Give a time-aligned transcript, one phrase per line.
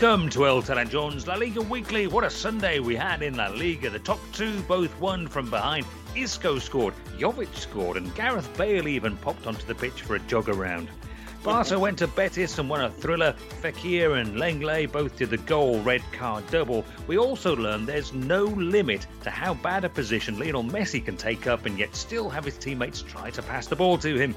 [0.00, 2.06] Welcome to and Jon's La Liga Weekly.
[2.06, 3.90] What a Sunday we had in La Liga.
[3.90, 5.84] The top two both won from behind.
[6.16, 10.48] Isco scored, Jovic scored, and Gareth Bale even popped onto the pitch for a jog
[10.48, 10.88] around.
[11.42, 13.34] Barca went to Betis and won a thriller.
[13.60, 16.82] Fekir and Lenglet both did the goal red card double.
[17.06, 21.46] We also learned there's no limit to how bad a position Lionel Messi can take
[21.46, 24.34] up and yet still have his teammates try to pass the ball to him.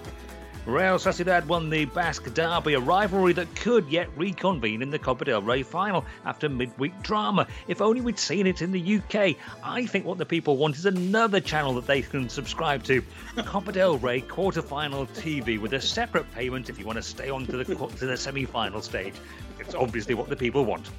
[0.66, 5.26] Real Sociedad won the Basque Derby, a rivalry that could yet reconvene in the Copa
[5.26, 7.48] del Rey final after midweek drama.
[7.68, 9.36] If only we'd seen it in the UK.
[9.62, 13.04] I think what the people want is another channel that they can subscribe to.
[13.46, 17.46] Copa del Rey quarter-final TV with a separate payment if you want to stay on
[17.48, 19.16] to the, to the semi-final stage.
[19.60, 20.90] It's obviously what the people want.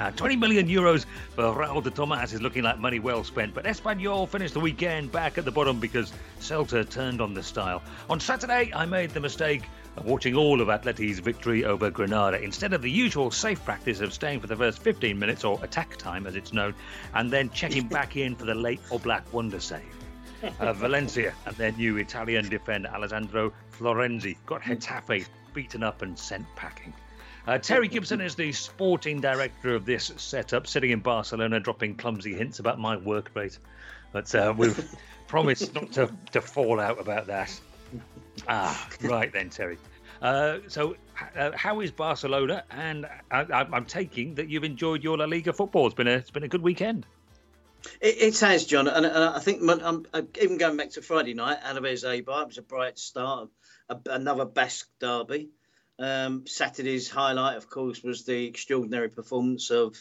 [0.00, 1.06] Uh, 20 million euros
[1.36, 5.12] for Raul de Tomas is looking like money well spent, but Espanyol finished the weekend
[5.12, 7.80] back at the bottom because Celta turned on the style.
[8.10, 9.62] On Saturday, I made the mistake
[9.96, 14.12] of watching all of Atleti's victory over Granada instead of the usual safe practice of
[14.12, 16.74] staying for the first 15 minutes, or attack time as it's known,
[17.14, 19.94] and then checking back in for the late Oblak wonder save.
[20.58, 26.44] Uh, Valencia and their new Italian defender Alessandro Florenzi got Getafe beaten up and sent
[26.56, 26.92] packing.
[27.46, 32.34] Uh, Terry Gibson is the sporting director of this setup, sitting in Barcelona, dropping clumsy
[32.34, 33.58] hints about my work rate.
[34.12, 34.82] But uh, we've
[35.28, 37.60] promised not to, to fall out about that.
[38.48, 39.76] Ah, right then, Terry.
[40.22, 40.96] Uh, so,
[41.36, 42.64] uh, how is Barcelona?
[42.70, 45.86] And I, am taking that you've enjoyed your La Liga football.
[45.86, 47.04] It's been a it's been a good weekend.
[48.00, 51.34] It, it has, Jon, and, and I think I'm, I'm, even going back to Friday
[51.34, 52.42] night, Alaves Eibar.
[52.42, 53.50] It was a bright start,
[54.06, 55.50] another Basque derby.
[55.98, 59.96] Um, Saturday's highlight, of course, was the extraordinary performance of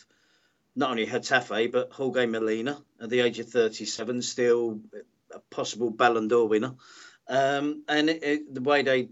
[0.76, 4.80] not only Getafe but Jorge Molina at the age of 37, still
[5.34, 6.76] a possible Ballon d'Or winner.
[7.28, 9.10] Um, and it, it, the way they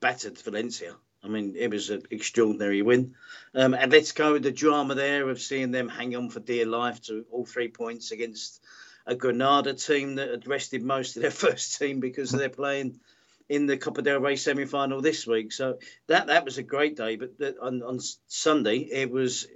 [0.00, 3.14] battered Valencia, I mean, it was an extraordinary win.
[3.54, 7.44] Um, Atletico, the drama there of seeing them hang on for dear life to all
[7.44, 8.62] three points against
[9.06, 13.00] a Granada team that had rested most of their first team because they're playing
[13.48, 15.52] in the Copa del Rey semi-final this week.
[15.52, 17.16] So that that was a great day.
[17.16, 19.46] But on, on Sunday it was.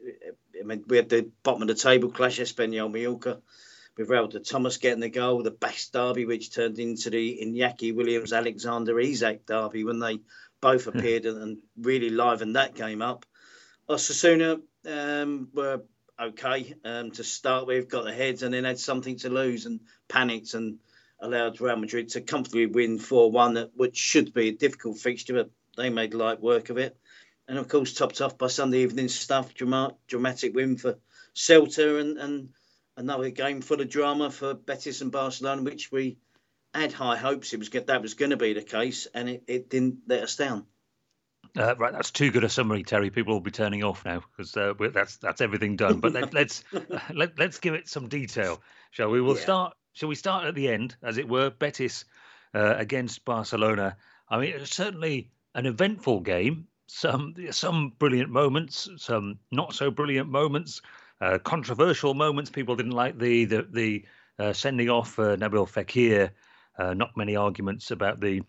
[0.58, 3.40] I mean, we had the bottom of the table clash, Espanyol Mallorca,
[3.96, 7.94] with Raul de Tomas getting the goal, the Basque derby, which turned into the Iñaki
[7.94, 10.20] Williams Alexander Isak derby when they
[10.60, 13.26] both appeared and, and really livened that game up.
[13.88, 15.82] Osasuna um, were
[16.20, 19.80] okay um, to start with, got the heads, and then had something to lose and
[20.08, 20.78] panicked and
[21.22, 25.50] allowed Real Madrid to comfortably win 4 1, which should be a difficult fixture, but
[25.76, 26.96] they made light work of it.
[27.48, 30.98] And of course, topped off by Sunday evening stuff, dramatic win for
[31.34, 32.48] Celta and, and
[32.96, 36.18] another game full of drama for Betis and Barcelona, which we
[36.74, 39.70] had high hopes it was that was going to be the case, and it, it
[39.70, 40.66] didn't let us down.
[41.56, 43.10] Uh, right, that's too good a summary, Terry.
[43.10, 46.00] People will be turning off now because uh, that's that's everything done.
[46.00, 49.20] But let, us let's, let, let's give it some detail, shall we?
[49.20, 49.42] We'll yeah.
[49.42, 51.50] start Shall we start at the end, as it were?
[51.50, 52.04] Betis
[52.54, 53.96] uh, against Barcelona.
[54.28, 56.66] I mean, it's certainly an eventful game.
[56.86, 60.82] Some some brilliant moments, some not so brilliant moments,
[61.20, 62.50] uh, controversial moments.
[62.50, 64.04] People didn't like the the the
[64.38, 66.30] uh, sending off uh, Nabil Fekir.
[66.78, 68.42] Uh, not many arguments about the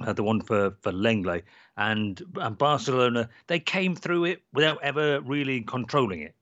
[0.00, 1.44] uh, the one for for Lenglet
[1.76, 3.28] and and Barcelona.
[3.46, 6.34] They came through it without ever really controlling it.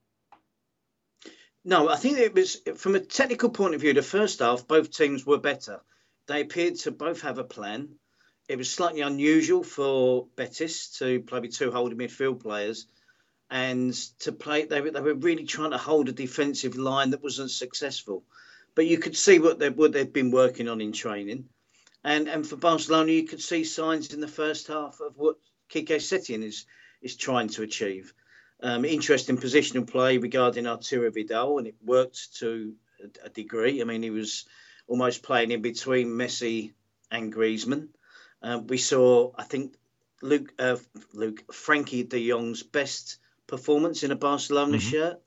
[1.64, 3.92] No, I think it was from a technical point of view.
[3.92, 5.80] The first half, both teams were better.
[6.26, 7.96] They appeared to both have a plan.
[8.48, 12.86] It was slightly unusual for Betis to play with two holding midfield players,
[13.50, 14.64] and to play.
[14.64, 18.24] They were, they were really trying to hold a defensive line that wasn't successful.
[18.74, 21.48] But you could see what they what they'd been working on in training,
[22.02, 25.36] and and for Barcelona, you could see signs in the first half of what
[25.70, 26.64] Quique Setien is
[27.02, 28.14] is trying to achieve
[28.62, 32.74] um, interesting positional play regarding Arturo Vidal, and it worked to
[33.24, 33.80] a, degree.
[33.80, 34.44] I mean, he was
[34.86, 36.72] almost playing in between Messi
[37.10, 37.88] and Griezmann.
[38.42, 39.74] Uh, we saw, I think,
[40.22, 40.76] Luke, uh,
[41.14, 44.88] Luke Frenkie De Jong's best performance in a Barcelona mm-hmm.
[44.88, 45.22] shirt.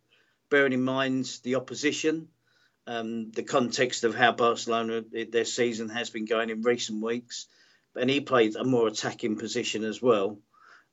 [0.50, 2.28] bearing in mind the opposition,
[2.86, 7.48] um, the context of how Barcelona their season has been going in recent weeks,
[7.96, 10.38] and he played a more attacking position as well.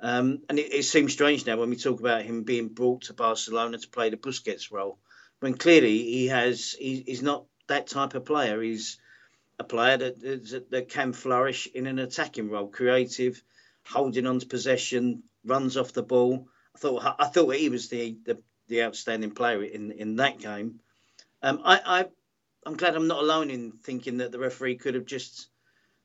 [0.03, 3.13] Um, and it, it, seems strange now when we talk about him being brought to
[3.13, 4.99] Barcelona to play the Busquets role,
[5.41, 8.63] when clearly he has he, he's not that type of player.
[8.63, 8.99] He's
[9.59, 13.43] a player that, that can flourish in an attacking role, creative,
[13.85, 16.49] holding on to possession, runs off the ball.
[16.75, 18.39] I thought I thought he was the the,
[18.69, 20.81] the outstanding player in in that game.
[21.43, 22.07] Um, I, I
[22.65, 25.49] I'm glad I'm not alone in thinking that the referee could have just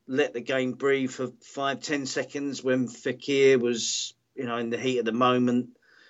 [0.07, 4.77] let the game breathe for five ten seconds when Fekir was you know in the
[4.77, 5.69] heat of the moment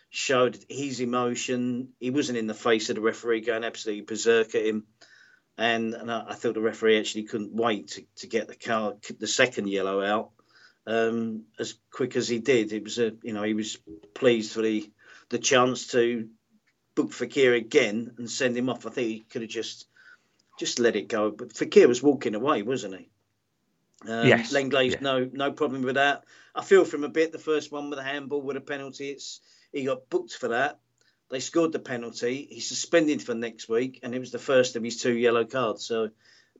[0.10, 1.90] showed his emotion.
[2.00, 4.86] He wasn't in the face of the referee going absolutely berserk at him.
[5.58, 8.98] And, and I, I thought the referee actually couldn't wait to, to get the card,
[9.20, 10.32] the second yellow out
[10.88, 12.74] um, as quick as he did.
[12.74, 13.78] It was a, you know, he was
[14.14, 14.90] pleased for the
[15.30, 16.30] the chance to
[16.94, 18.86] book Fekir again and send him off.
[18.86, 19.88] I think he could have just
[20.60, 21.32] just let it go.
[21.32, 23.10] But Fekir was walking away, wasn't he?
[24.08, 24.52] Um, yes.
[24.52, 25.02] Lenglet's yeah.
[25.02, 26.26] no no problem with that.
[26.54, 29.10] I feel from a bit the first one with a handball with a penalty.
[29.10, 30.80] It's he got booked for that.
[31.30, 32.48] They scored the penalty.
[32.50, 35.86] He's suspended for next week, and it was the first of his two yellow cards.
[35.86, 36.12] So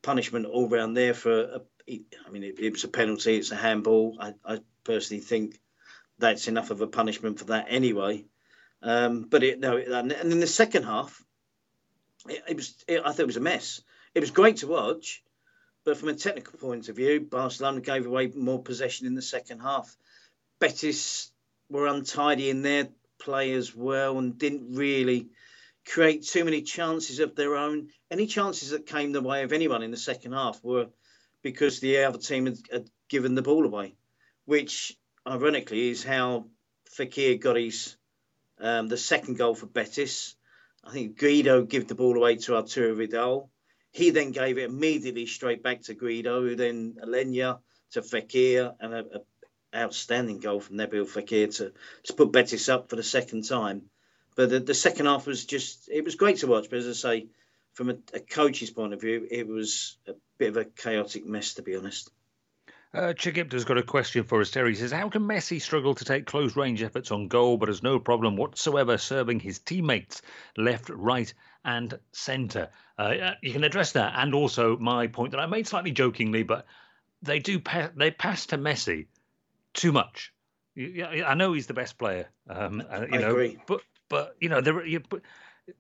[0.02, 1.42] punishment all round there for.
[1.42, 3.38] A, I mean, it, it was a penalty.
[3.38, 4.18] It's a handball.
[4.20, 5.60] I, I, personally think
[6.20, 8.26] that's enough of a punishment for that anyway.
[8.82, 11.24] Um, but it no, and in the second half,
[12.28, 12.84] it, it was.
[12.88, 13.82] It, I thought it was a mess.
[14.14, 15.24] It was great to watch,
[15.86, 19.60] but from a technical point of view, Barcelona gave away more possession in the second
[19.60, 19.96] half.
[20.60, 21.32] Betis
[21.70, 22.90] were untidy in their
[23.20, 25.30] play as well and didn't really
[25.86, 27.90] create too many chances of their own.
[28.10, 30.88] Any chances that came the way of anyone in the second half were
[31.44, 33.96] because the other team had, had given the ball away,
[34.46, 34.98] which
[35.28, 36.48] ironically is how
[36.98, 37.96] Fekir got his
[38.60, 40.36] um, the second goal for Betis.
[40.84, 43.52] I think Guido gave the ball away to Arturo Vidal.
[43.96, 47.60] He then gave it immediately straight back to Guido, then Aleñá
[47.92, 49.22] to Fekir, and a, a
[49.74, 51.72] outstanding goal from Nabil Fekir to,
[52.04, 53.84] to put Betis up for the second time.
[54.36, 56.70] But the, the second half was just, it was great to watch.
[56.70, 57.28] But as I say,
[57.72, 61.54] from a, a coach's point of view, it was a bit of a chaotic mess,
[61.54, 62.12] to be honest.
[62.96, 64.70] Uh, Chigipta's got a question for us, Terry.
[64.72, 67.84] He says, How can Messi struggle to take close range efforts on goal, but has
[67.84, 70.22] no problem whatsoever serving his teammates
[70.56, 71.34] left, right,
[71.66, 72.70] and centre?
[72.98, 74.14] Uh, uh, you can address that.
[74.16, 76.66] And also my point that I made slightly jokingly, but
[77.22, 79.08] they do pa- they pass to Messi
[79.74, 80.32] too much.
[80.78, 82.30] I know he's the best player.
[82.50, 83.58] Um, uh, you I know, agree.
[83.68, 85.02] but but you know there you,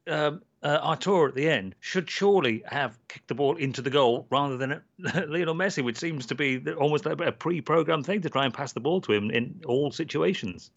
[0.07, 4.25] um, uh, Artur at the end should surely have kicked the ball into the goal
[4.29, 8.53] rather than Lionel Messi, which seems to be almost a pre-programmed thing to try and
[8.53, 10.71] pass the ball to him in all situations.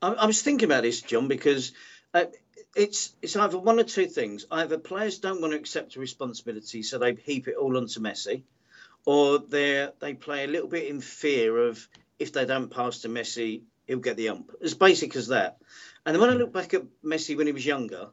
[0.00, 1.72] I, I was thinking about this, Jon, because
[2.14, 2.26] uh,
[2.76, 4.46] it's it's either one or two things.
[4.50, 8.42] Either players don't want to accept responsibility, so they heap it all onto Messi,
[9.04, 11.88] or they they play a little bit in fear of
[12.18, 14.52] if they don't pass to Messi, he'll get the ump.
[14.62, 15.58] As basic as that.
[16.04, 18.10] And when I look back at Messi when he was younger,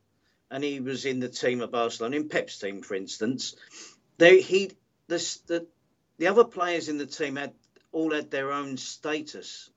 [0.52, 3.56] and he was in the team at Barcelona, in Pep's team, for instance,
[4.18, 4.72] they he
[5.08, 5.68] the the,
[6.18, 7.54] the other players in the team had
[7.92, 9.70] all had their own status.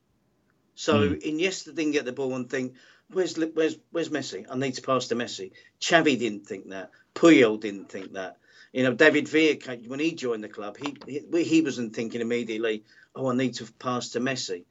[0.75, 1.23] So mm.
[1.23, 2.75] Iniesta didn't get the ball and think,
[3.11, 4.47] "Where's where's where's Messi?
[4.51, 6.91] I need to pass to Messi." Xavi didn't think that.
[7.15, 8.39] Puyol didn't think that.
[8.73, 12.85] You know, David Villa, when he joined the club, he, he he wasn't thinking immediately,
[13.15, 14.65] oh, I need to pass to Messi.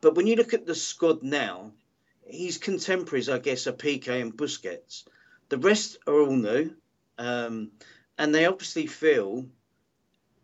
[0.00, 1.72] But when you look at the squad now,
[2.32, 5.04] his contemporaries, I guess, are Piqué and Busquets.
[5.48, 6.74] The rest are all new,
[7.18, 7.72] um,
[8.18, 9.46] and they obviously feel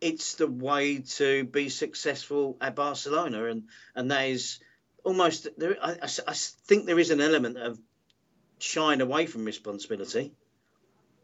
[0.00, 3.64] it's the way to be successful at Barcelona, and
[3.94, 4.58] and that is
[5.04, 5.76] almost there.
[5.82, 7.78] I, I, I think there is an element of
[8.58, 10.32] shying away from responsibility,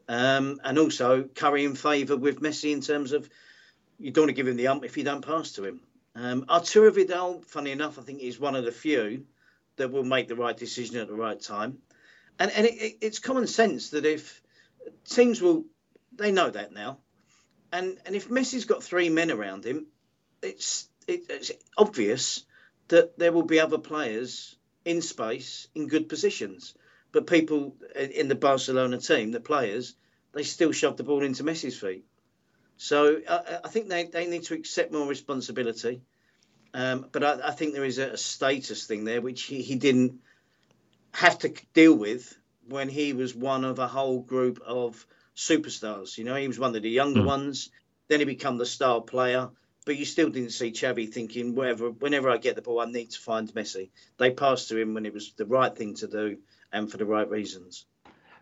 [0.07, 3.29] um, and also currying favour with Messi in terms of
[3.99, 5.81] you don't want to give him the ump if you don't pass to him.
[6.15, 9.25] Um, Arturo Vidal, funny enough, I think is one of the few
[9.77, 11.79] that will make the right decision at the right time.
[12.39, 14.41] And and it, it's common sense that if
[15.05, 15.65] teams will,
[16.15, 16.99] they know that now,
[17.71, 19.87] and and if Messi's got three men around him,
[20.41, 22.45] it's it, it's obvious
[22.87, 26.75] that there will be other players in space in good positions.
[27.11, 29.95] But people in the Barcelona team, the players,
[30.33, 32.05] they still shove the ball into Messi's feet.
[32.77, 36.01] So I, I think they, they need to accept more responsibility.
[36.73, 39.75] Um, but I, I, think there is a, a, status thing there which he, he
[39.75, 40.21] didn't
[41.11, 42.35] have to deal with
[42.67, 46.17] when he was one of a whole group of superstars.
[46.17, 47.25] You know, he was one of the younger mm.
[47.25, 47.69] ones.
[48.07, 49.49] Then he became the star player.
[49.85, 53.11] But you still didn't see Xavi thinking, wherever, whenever I get the ball, I need
[53.11, 53.89] to find Messi.
[54.17, 56.37] They passed to him when it was the right thing to do
[56.71, 57.85] and for the right reasons.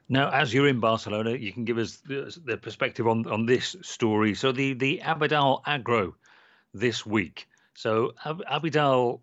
[0.07, 3.75] Now, as you're in Barcelona, you can give us the, the perspective on, on this
[3.81, 4.35] story.
[4.35, 6.15] So the the Abidal Agro
[6.73, 7.47] this week.
[7.73, 9.21] So Abidal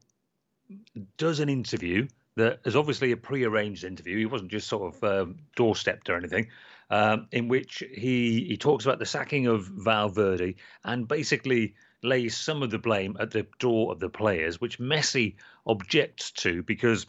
[1.17, 4.17] does an interview that is obviously a pre-arranged interview.
[4.17, 6.49] He wasn't just sort of um, doorstepped or anything,
[6.91, 12.63] um, in which he he talks about the sacking of Valverde and basically lays some
[12.63, 15.37] of the blame at the door of the players, which Messi
[15.67, 17.07] objects to because.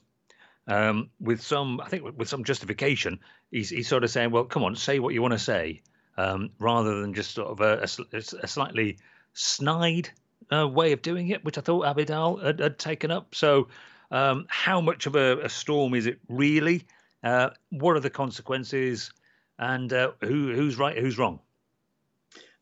[0.67, 4.63] Um, with some, I think, with some justification, he's, he's sort of saying, "Well, come
[4.63, 5.81] on, say what you want to say,"
[6.15, 8.99] um, rather than just sort of a, a, a slightly
[9.33, 10.11] snide
[10.51, 13.35] uh, way of doing it, which I thought Abidal had, had taken up.
[13.35, 13.67] So,
[14.11, 16.85] um, how much of a, a, storm is it really?
[17.23, 19.11] Uh, what are the consequences?
[19.59, 21.39] And uh, who who's right, who's wrong?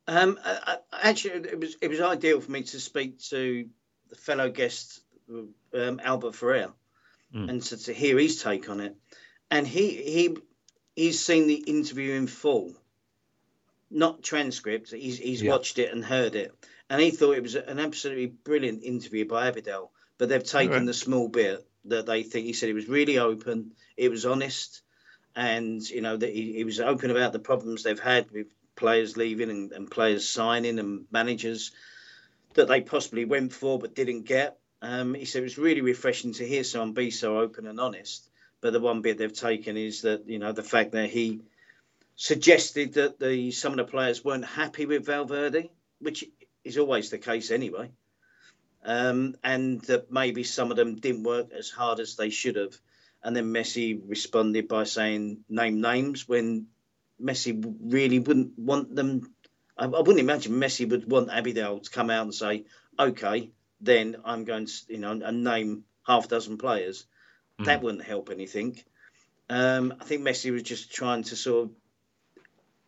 [0.07, 3.69] Um, I, I, actually, it was it was ideal for me to speak to
[4.09, 5.01] the fellow guest
[5.73, 6.73] um, Albert Ferrer,
[7.33, 7.49] mm.
[7.49, 8.95] and to, to hear his take on it.
[9.51, 10.37] And he he
[10.95, 12.73] he's seen the interview in full,
[13.91, 14.91] not transcript.
[14.91, 15.51] He's he's yeah.
[15.51, 16.53] watched it and heard it,
[16.89, 19.89] and he thought it was an absolutely brilliant interview by Abidal.
[20.17, 20.85] But they've taken right.
[20.85, 24.81] the small bit that they think he said it was really open, it was honest,
[25.35, 29.17] and you know that he, he was open about the problems they've had with players
[29.17, 31.71] leaving and, and players signing and managers
[32.53, 34.57] that they possibly went for but didn't get.
[34.81, 38.29] Um, he said it was really refreshing to hear someone be so open and honest.
[38.61, 41.41] But the one bit they've taken is that you know the fact that he
[42.15, 46.25] suggested that the some of the players weren't happy with Valverde, which
[46.67, 47.89] is always the case anyway.
[48.83, 52.75] Um, and that maybe some of them didn't work as hard as they should have.
[53.23, 56.67] And then Messi responded by saying, name names, when
[57.21, 59.33] Messi really wouldn't want them.
[59.77, 62.65] I, I wouldn't imagine Messi would want Abidal to come out and say,
[62.97, 67.05] okay, then I'm going to, you know, and name half a dozen players.
[67.59, 67.65] Mm.
[67.65, 68.79] That wouldn't help anything.
[69.49, 71.71] Um, I think Messi was just trying to sort of,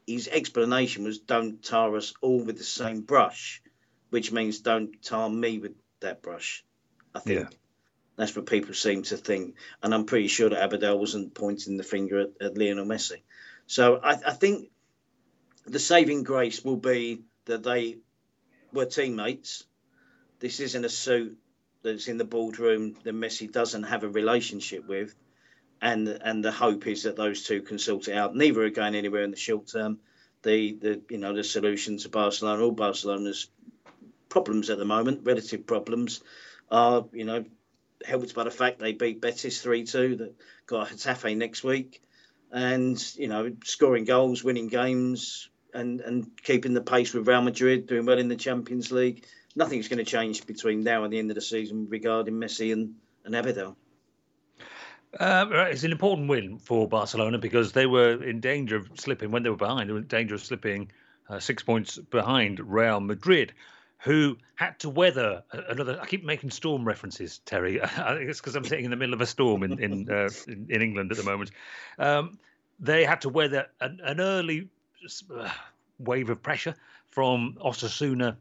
[0.08, 3.62] his explanation was don't tar us all with the same brush
[4.10, 6.64] which means don't tar me with that brush.
[7.14, 7.48] I think yeah.
[8.16, 11.84] that's what people seem to think, and I'm pretty sure that Abidal wasn't pointing the
[11.84, 13.22] finger at, at Lionel Messi.
[13.68, 14.70] So I, I think
[15.66, 17.98] the saving grace will be that they
[18.74, 19.64] were teammates.
[20.40, 21.38] This isn't a suit
[21.84, 25.16] that's in the boardroom that Messi doesn't have a relationship with,
[25.82, 28.36] and and the hope is that those two can sort it out.
[28.36, 30.00] Neither are going anywhere in the short term.
[30.44, 33.48] The the you know the solution to Barcelona, all Barcelona's
[34.30, 36.22] problems at the moment, relative problems,
[36.72, 37.44] are you know
[38.06, 40.16] helped by the fact they beat Betis three two.
[40.16, 40.36] That
[40.68, 42.02] got Getafe next week,
[42.52, 47.88] and you know scoring goals, winning games, and and keeping the pace with Real Madrid,
[47.88, 49.26] doing well in the Champions League.
[49.56, 52.96] Nothing's going to change between now and the end of the season regarding Messi and
[53.26, 53.76] and Abidal.
[55.20, 59.42] Uh, it's an important win for Barcelona because they were in danger of slipping when
[59.42, 59.90] they were behind.
[59.90, 60.92] They were in danger of slipping
[61.28, 63.54] uh, six points behind Real Madrid
[64.00, 66.00] who had to weather another.
[66.02, 67.82] I keep making storm references, Terry.
[67.84, 70.30] I think it's because I'm sitting in the middle of a storm in in, uh,
[70.48, 71.52] in, England at the moment.
[71.98, 72.40] Um,
[72.80, 74.70] they had to weather an, an early
[75.36, 75.50] uh,
[76.00, 76.76] wave of pressure
[77.10, 78.38] from Osasuna,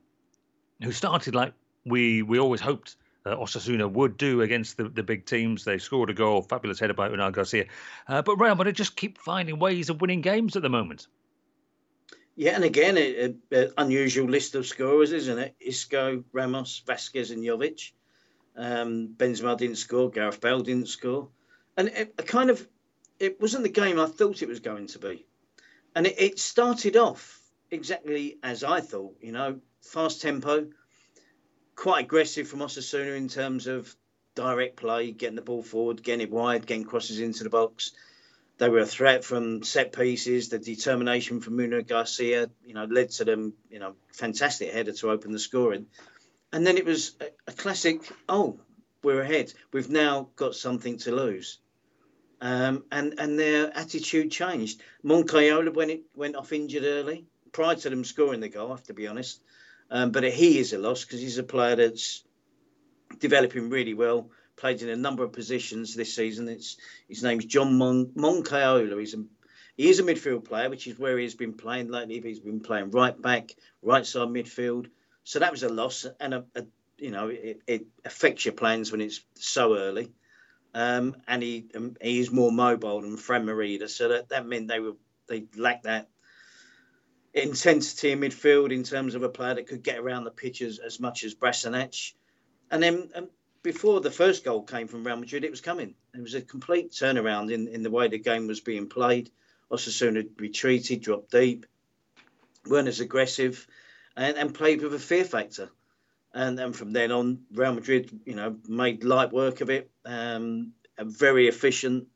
[0.82, 1.52] who started like
[1.84, 2.96] we we always hoped
[3.26, 5.64] uh, Osasuna would do against the, the big teams.
[5.64, 7.66] They scored a goal, fabulous header by Unai Garcia.
[8.06, 11.08] Uh, but Real Madrid just keep finding ways of winning games at the moment.
[12.38, 12.96] Yeah, and again,
[13.50, 15.56] an unusual list of scorers, isn't it?
[15.58, 17.90] Isco, Ramos, Vázquez, and Jovic.
[18.56, 20.08] Um, Benzema didn't score.
[20.08, 21.30] Gareth Bale didn't score,
[21.76, 22.64] and it, it, kind of
[23.18, 25.26] it wasn't the game I thought it was going to be,
[25.96, 27.40] and it, it started off
[27.72, 29.16] exactly as I thought.
[29.20, 30.68] You know, fast tempo,
[31.74, 33.92] quite aggressive from Osasuna in terms of
[34.36, 37.94] direct play, getting the ball forward, getting it wide, getting crosses into the box.
[38.58, 40.48] They were a threat from set pieces.
[40.48, 45.10] The determination from Muno Garcia, you know, led to them, you know, fantastic header to
[45.10, 45.86] open the scoring.
[46.52, 48.00] And then it was a, a classic.
[48.28, 48.58] Oh,
[49.02, 49.52] we're ahead.
[49.72, 51.60] We've now got something to lose.
[52.40, 54.80] Um, and and their attitude changed.
[55.04, 58.84] Moncayola when it went off injured early, prior to them scoring the goal, I have
[58.84, 59.40] to be honest.
[59.90, 62.24] Um, but he is a loss because he's a player that's
[63.18, 66.48] developing really well played in a number of positions this season.
[66.48, 66.76] It's
[67.08, 68.12] his name's Jon Mon-.
[68.14, 69.24] He's a
[69.76, 72.20] he is a midfield player, which is where he's been playing lately.
[72.20, 74.90] He's been playing right back, right side midfield.
[75.22, 76.64] So that was a loss, and a, a
[76.98, 80.10] you know it, it, affects your plans when it's so early.
[80.74, 83.46] Um, and he um, he is more mobile than Fran
[83.88, 84.96] so that, that meant they were
[85.28, 86.08] they lacked that
[87.32, 90.78] intensity in midfield in terms of a player that could get around the pitch as,
[90.78, 92.12] as much as Brasanac.
[92.70, 93.28] And then um,
[93.68, 95.94] before the first goal came from Real Madrid, it was coming.
[96.14, 99.30] It was a complete turnaround in, in the way the game was being played.
[99.70, 101.66] Osasuna retreated, dropped deep,
[102.66, 103.66] weren't as aggressive,
[104.16, 105.68] and, and played with a fear factor.
[106.32, 110.72] And then from then on, Real Madrid, you know, made light work of it, um,
[110.98, 112.06] very efficient.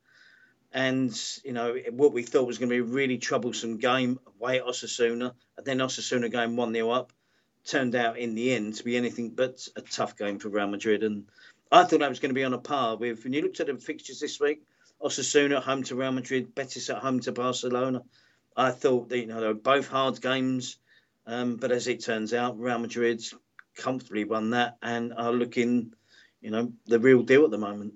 [0.72, 4.60] And, you know, what we thought was going to be a really troublesome game away
[4.60, 7.12] at Osasuna, and then Osasuna going 1 0 up,
[7.64, 11.02] turned out in the end to be anything but a tough game for Real Madrid.
[11.02, 11.24] And
[11.70, 13.66] I thought that was going to be on a par with, when you looked at
[13.66, 14.62] the fixtures this week,
[15.00, 18.02] Osasuna at home to Real Madrid, Betis at home to Barcelona.
[18.56, 20.78] I thought that, you know, they were both hard games.
[21.26, 23.22] Um, but as it turns out, Real Madrid
[23.76, 25.94] comfortably won that and are looking,
[26.40, 27.94] you know, the real deal at the moment.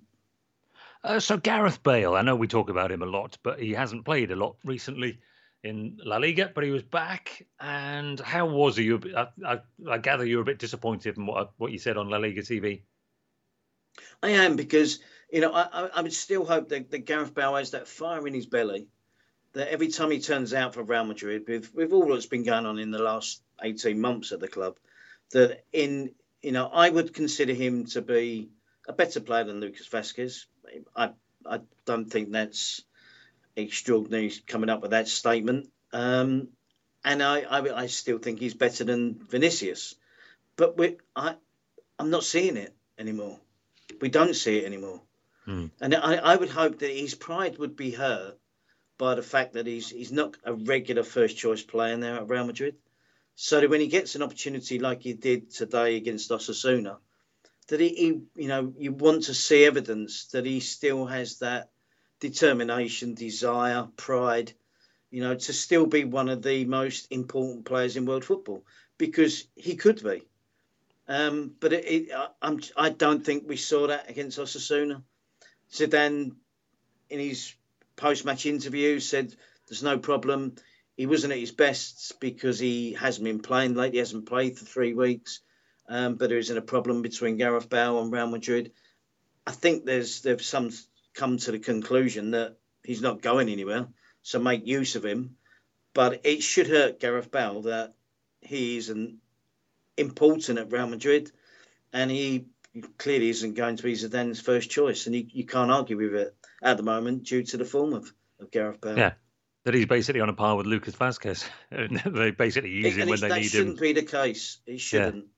[1.02, 4.04] Uh, so Gareth Bale, I know we talk about him a lot, but he hasn't
[4.04, 5.18] played a lot recently
[5.62, 6.50] in La Liga.
[6.54, 8.92] But he was back, and how was he?
[9.16, 9.58] I, I,
[9.90, 12.82] I gather you're a bit disappointed in what what you said on La Liga TV.
[14.22, 17.70] I am because you know I, I would still hope that, that Gareth Bale has
[17.72, 18.88] that fire in his belly
[19.56, 22.66] that every time he turns out for Real Madrid, with with all that's been going
[22.66, 24.76] on in the last eighteen months at the club,
[25.32, 28.50] that in you know I would consider him to be
[28.86, 30.44] a better player than Lucas Vázquez.
[30.94, 31.10] I
[31.44, 32.82] I don't think that's
[33.56, 35.68] extraordinary coming up with that statement.
[35.92, 36.48] Um,
[37.04, 39.94] and I, I, I still think he's better than Vinicius,
[40.56, 41.36] but we I
[41.98, 43.38] I'm not seeing it anymore.
[44.00, 45.00] We don't see it anymore.
[45.44, 45.66] Hmm.
[45.80, 48.36] And I, I would hope that his pride would be hurt
[48.98, 52.44] by the fact that he's he's not a regular first choice player now at Real
[52.44, 52.76] Madrid.
[53.36, 56.96] So that when he gets an opportunity like he did today against Osasuna,
[57.68, 58.06] that he, he,
[58.42, 61.70] you know, you want to see evidence that he still has that
[62.20, 64.52] determination, desire, pride,
[65.10, 68.64] you know, to still be one of the most important players in world football
[68.98, 70.22] because he could be.
[71.08, 75.02] Um, but it, it, I, I don't think we saw that against Osasuna.
[75.72, 76.32] Zidane,
[77.08, 77.54] in his
[77.94, 79.34] post-match interview, said
[79.68, 80.56] there's no problem.
[80.96, 83.92] He wasn't at his best because he hasn't been playing lately.
[83.92, 85.40] He hasn't played for three weeks
[85.88, 88.72] um, but there isn't a problem between Gareth Bale and Real Madrid.
[89.46, 90.70] I think there's they've some
[91.16, 93.88] come to the conclusion that he's not going anywhere,
[94.22, 95.36] so make use of him.
[95.94, 97.94] But it should hurt Gareth Bale that
[98.42, 99.18] he isn't
[99.96, 101.32] important at Real Madrid,
[101.92, 102.46] and he
[102.98, 106.36] clearly isn't going to be Zidane's first choice, and you, you can't argue with it
[106.62, 108.98] at the moment due to the form of, of Gareth Bale.
[108.98, 109.12] Yeah,
[109.64, 111.44] that he's basically on a par with Lucas Vázquez.
[111.70, 113.42] they basically use him when they need him.
[113.42, 114.58] That shouldn't be the case.
[114.66, 115.14] It shouldn't.
[115.16, 115.30] Yeah.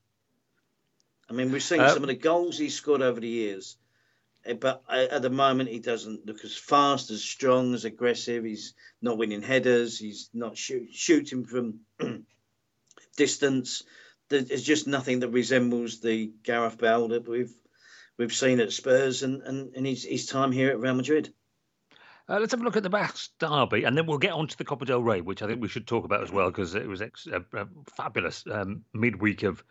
[1.29, 3.77] I mean, we've seen uh, some of the goals he's scored over the years,
[4.53, 8.43] but at the moment he doesn't look as fast, as strong, as aggressive.
[8.43, 9.97] He's not winning headers.
[9.97, 11.79] He's not shoot, shooting from
[13.17, 13.83] distance.
[14.29, 17.53] There's just nothing that resembles the Gareth Bale that we've
[18.17, 21.33] we've seen at Spurs and, and, and his, his time here at Real Madrid.
[22.27, 24.55] Uh, let's have a look at the Basque Derby, and then we'll get on to
[24.55, 26.87] the Copa del Rey, which I think we should talk about as well because it
[26.87, 29.63] was ex- a, a fabulous um, midweek of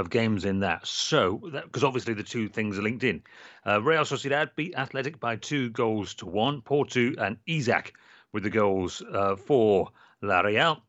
[0.00, 0.86] of games in that.
[0.86, 3.22] So, because obviously the two things are linked in.
[3.66, 6.62] Uh, Real Sociedad beat Athletic by two goals to one.
[6.62, 7.92] Portu and Isak
[8.32, 9.90] with the goals uh, for
[10.22, 10.82] La Real.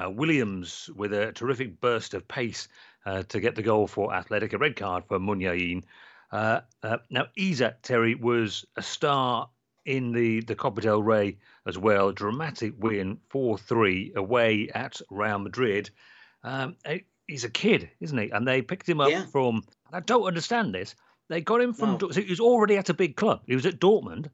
[0.00, 2.68] Uh, Williams with a terrific burst of pace
[3.06, 4.52] uh, to get the goal for Athletic.
[4.52, 5.82] A red card for Muniain.
[6.32, 9.48] Uh, uh, now, Isak Terry was a star
[9.84, 12.12] in the, the Copa del Rey as well.
[12.12, 15.90] Dramatic win 4 3 away at Real Madrid.
[16.42, 16.76] Um,
[17.26, 18.30] he's a kid, isn't he?
[18.30, 19.26] And they picked him up yeah.
[19.26, 19.62] from.
[19.92, 20.94] I don't understand this.
[21.28, 21.98] They got him from.
[22.00, 22.10] No.
[22.10, 23.42] So he was already at a big club.
[23.46, 24.30] He was at Dortmund,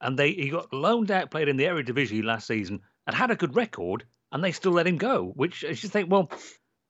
[0.00, 3.36] and they he got loaned out, played in the Eredivisie last season, and had a
[3.36, 5.32] good record, and they still let him go.
[5.34, 6.30] Which I just think, well,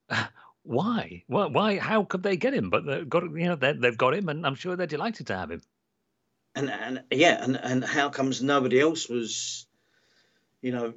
[0.63, 1.23] why?
[1.27, 1.47] Why?
[1.47, 1.77] Why?
[1.77, 2.69] How could they get him?
[2.69, 5.51] But they've got you know they've got him, and I'm sure they're delighted to have
[5.51, 5.61] him.
[6.55, 9.65] And and yeah, and and how comes nobody else was,
[10.61, 10.93] you know,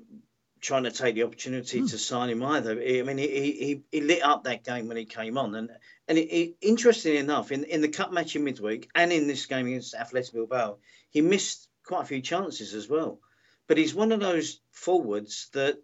[0.66, 1.86] trying to take the opportunity hmm.
[1.86, 2.72] to sign him either.
[2.72, 5.70] I mean, he, he, he lit up that game when he came on, and
[6.08, 9.46] and it, it, interestingly enough, in, in the cup match in midweek and in this
[9.46, 10.78] game against Athletic Bilbao,
[11.10, 13.20] he missed quite a few chances as well.
[13.68, 15.78] But he's one of those forwards that,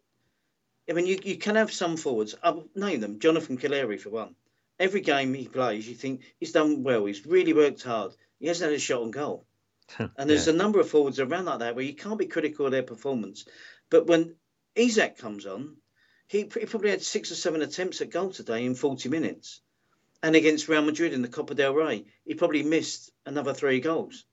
[0.91, 2.35] I mean, you, you can have some forwards.
[2.43, 3.21] I'll name them.
[3.21, 4.35] Jonathan Calleri for one.
[4.81, 7.05] Every game he plays, you think he's done well.
[7.05, 8.13] He's really worked hard.
[8.41, 9.47] He hasn't had a shot on goal.
[9.99, 10.55] and there's yeah.
[10.55, 13.45] a number of forwards around like that where you can't be critical of their performance.
[13.91, 14.37] But when
[14.75, 15.77] Isak comes on.
[16.29, 19.61] He, he probably had six or seven attempts at goal today in 40 minutes.
[20.23, 24.25] And against Real Madrid in the Copa del Rey, he probably missed another three goals.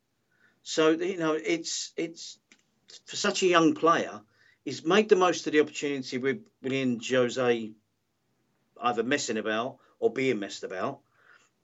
[0.64, 2.38] So, you know, it's it's
[3.06, 4.22] for such a young player,
[4.64, 7.72] he's made the most of the opportunity with Willian Jose
[8.82, 11.00] either messing about or being messed about.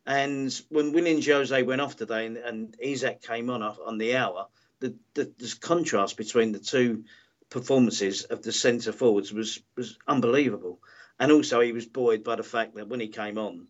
[0.06, 4.48] And when Willian Jose went off today and, and Isak came on on the hour,
[4.80, 7.06] the, the, contrast between the two
[7.50, 10.80] performances of the centre forwards was was unbelievable,
[11.20, 13.68] and also he was buoyed by the fact that when he came on,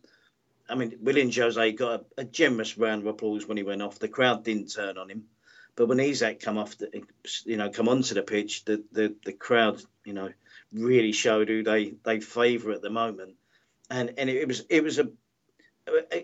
[0.68, 3.98] I mean, Willian Jose got a, a, generous round of applause when he went off.
[3.98, 5.24] The crowd didn't turn on him,
[5.76, 7.02] but when Isak come off, the,
[7.44, 10.30] you know, come onto the pitch, the, the the crowd, you know,
[10.72, 13.36] really showed who they they favour at the moment,
[13.90, 15.08] and and it, was it was a,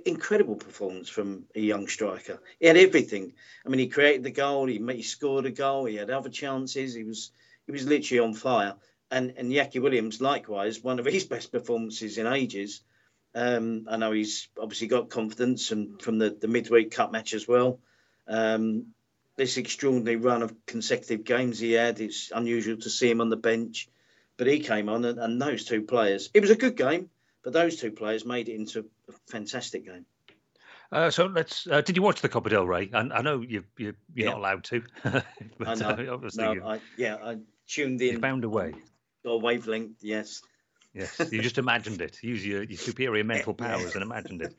[0.08, 2.40] incredible performance from a young striker.
[2.58, 3.34] He had everything.
[3.64, 6.94] I mean, he created the goal, he, he scored a goal, he had other chances.
[6.94, 7.30] He was
[7.72, 8.74] he was literally on fire.
[9.10, 12.82] And and Iñaki Williams, likewise, one of his best performances in ages.
[13.34, 17.48] Um, I know he's obviously got confidence and from the, the midweek cup match as
[17.48, 17.80] well.
[18.28, 18.88] Um,
[19.36, 23.36] this extraordinary run of consecutive games he had, it's unusual to see him on the
[23.36, 23.88] bench,
[24.36, 26.28] but he came on and, and those two players.
[26.34, 27.08] It was a good game,
[27.42, 30.04] but those two players made it into a fantastic game.
[30.92, 31.66] Uh, so let's.
[31.66, 32.90] Uh, did you watch the Copa del Rey?
[32.92, 34.26] I, I know you, you are yeah.
[34.26, 34.82] not allowed to.
[35.02, 35.24] but,
[35.66, 35.88] I know.
[35.88, 38.14] Uh, obviously, no, I, yeah, I tuned in.
[38.14, 38.74] You found a way.
[39.24, 40.42] Or wavelength, yes.
[40.94, 42.22] Yes, you just imagined it.
[42.22, 44.54] Use your, your superior mental powers and imagined it.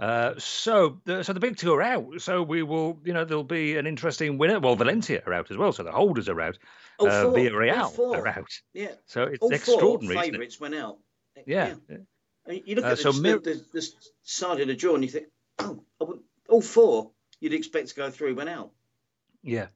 [0.00, 2.20] Uh, so, the, so the big two are out.
[2.20, 4.58] So we will, you know, there'll be an interesting winner.
[4.58, 6.58] Well, Valencia are out as well, so the holders are out.
[6.98, 8.50] Oh, uh, Villarreal are out.
[8.74, 8.92] Yeah.
[9.06, 10.16] So it's All extraordinary.
[10.16, 10.98] Four favourites went out.
[11.46, 11.74] Yeah.
[11.88, 11.96] yeah.
[12.46, 13.88] I mean, you look uh, at the, so Mir- the, the,
[14.22, 15.26] side of the draw and you think,
[15.58, 18.70] oh, all four you'd expect to go through went out.
[19.42, 19.66] Yeah.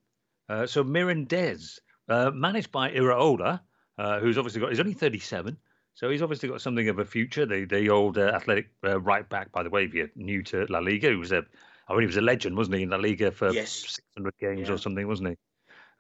[0.48, 3.60] Uh, so Mirandés, uh, managed by Iraola,
[3.98, 5.56] uh, who's obviously got, he's only 37.
[5.94, 7.46] So he's obviously got something of a future.
[7.46, 10.66] The the old uh, athletic uh, right back, by the way, if you're new to
[10.70, 11.44] La Liga, he was a,
[11.88, 13.70] I mean, he was a legend, wasn't he, in La Liga for yes.
[13.70, 14.74] 600 games yeah.
[14.74, 15.36] or something, wasn't he?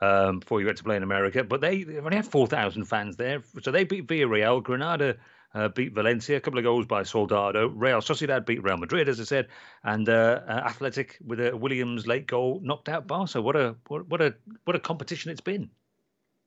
[0.06, 1.44] Um, before he went to play in America.
[1.44, 3.42] But they, they only had 4,000 fans there.
[3.60, 4.62] So they beat Villarreal.
[4.62, 5.16] Granada
[5.54, 7.68] uh, beat Valencia, a couple of goals by Soldado.
[7.68, 9.48] Real Sociedad beat Real Madrid, as I said,
[9.82, 13.42] and uh, uh, Athletic with a Williams late goal knocked out Barca.
[13.42, 14.34] What a what, a
[14.64, 15.70] what a competition it's been.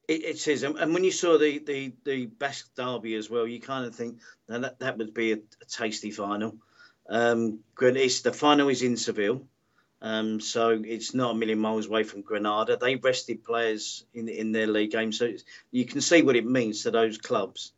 [0.08, 3.60] It, it is, and when you saw the the the Basque derby as well, you
[3.60, 6.56] kind of think that that would be a, a tasty final.
[7.10, 9.46] Um, it's, the final is in Seville.
[10.02, 12.76] Um, so it's not a million miles away from Granada.
[12.76, 15.32] They rested players in in their league game, so
[15.72, 17.72] you can see what it means to those clubs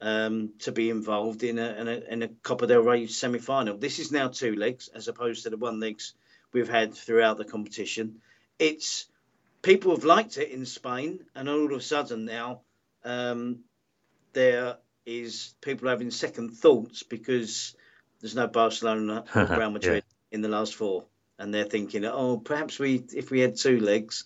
[0.00, 3.76] um, to be involved in a, in a, in a Copa del Rey semi final.
[3.76, 6.14] This is now two legs as opposed to the one legs
[6.52, 8.20] we've had throughout the competition.
[8.58, 9.06] It's
[9.62, 12.60] people have liked it in Spain, and all of a sudden now
[13.04, 13.60] um,
[14.32, 17.74] there is people having second thoughts because
[18.20, 20.34] there's no Barcelona or Real Madrid yeah.
[20.34, 21.04] in the last four,
[21.38, 24.24] and they're thinking, oh, perhaps we if we had two legs.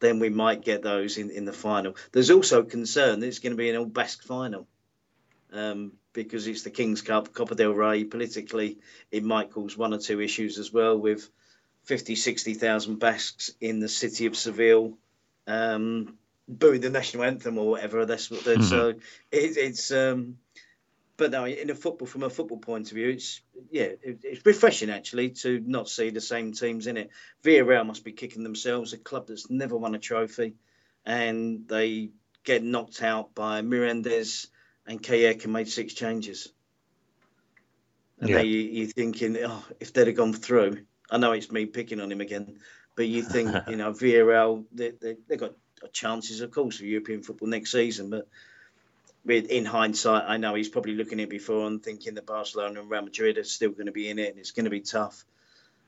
[0.00, 1.96] Then we might get those in, in the final.
[2.12, 4.68] There's also concern that it's going to be an all Basque final
[5.52, 8.04] um, because it's the King's Cup, Copa del Rey.
[8.04, 8.78] Politically,
[9.10, 11.28] it might cause one or two issues as well with
[11.84, 14.98] 50, 60,000 Basques in the city of Seville
[15.48, 18.06] um, booing the national anthem or whatever.
[18.06, 18.62] That's what mm-hmm.
[18.62, 18.88] so.
[19.32, 19.90] It, it's.
[19.90, 20.38] Um,
[21.16, 23.40] but no, in a football, from a football point of view, it's
[23.72, 27.10] yeah, it, it's refreshing actually to not see the same teams in it.
[27.42, 30.54] Villarreal must be kicking themselves, a club that's never won a trophy,
[31.04, 32.10] and they
[32.44, 34.46] get knocked out by Mirandés
[34.88, 36.48] and Calleja made six changes.
[38.20, 38.40] And yeah.
[38.40, 42.10] you, are thinking, oh, if they'd have gone through, I know it's me picking on
[42.10, 42.58] him again,
[42.96, 45.52] but you think, you know, VRL, they, they, they've got
[45.92, 48.26] chances, of course, of European football next season, but
[49.24, 52.80] with, in hindsight, I know he's probably looking at it before and thinking that Barcelona
[52.80, 54.80] and Real Madrid are still going to be in it and it's going to be
[54.80, 55.24] tough.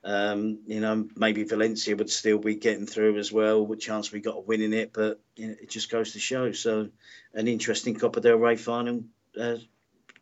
[0.02, 3.66] Um, you know, maybe Valencia would still be getting through as well.
[3.66, 4.92] What chance we got of winning it?
[4.92, 6.52] But you know, it just goes to show.
[6.52, 6.88] So,
[7.34, 9.04] an interesting Copa del Rey final
[9.38, 9.56] uh,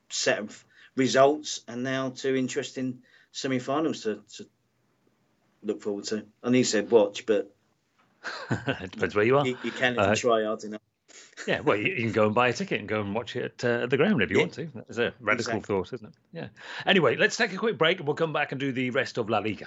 [0.09, 0.65] set of
[0.97, 4.47] results, and now two interesting semi-finals to, to
[5.63, 6.27] look forward to.
[6.43, 7.55] And he said watch, but
[8.91, 9.47] depends where you are.
[9.47, 10.81] You, you can if uh, try hard enough
[11.47, 13.63] yeah, well, you, you, can go and buy a ticket and go and watch it
[13.65, 14.43] uh, at the ground if you yeah.
[14.43, 14.71] want to.
[14.75, 15.61] That's a radical exactly.
[15.75, 16.15] thought, isn't it?
[16.33, 16.49] Yeah.
[16.87, 19.31] Anyway, let's take a quick break and we'll come back and do the rest of
[19.31, 19.67] La Liga.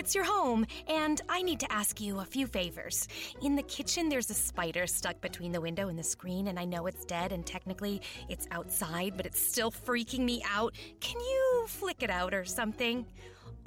[0.00, 3.06] It's your home, and I need to ask you a few favors.
[3.42, 6.64] In the kitchen, there's a spider stuck between the window and the screen, and I
[6.64, 10.74] know it's dead, and technically it's outside, but it's still freaking me out.
[11.00, 13.04] Can you flick it out or something?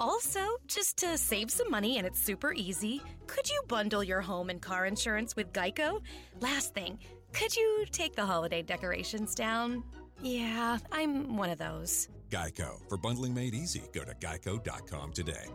[0.00, 4.50] Also, just to save some money and it's super easy, could you bundle your home
[4.50, 6.00] and car insurance with Geico?
[6.40, 6.98] Last thing,
[7.32, 9.84] could you take the holiday decorations down?
[10.20, 12.08] Yeah, I'm one of those.
[12.28, 12.80] Geico.
[12.88, 15.46] For bundling made easy, go to geico.com today.